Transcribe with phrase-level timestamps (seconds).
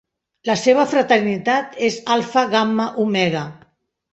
[0.49, 3.45] La seva fraternitat és Alfa Gamma Omega.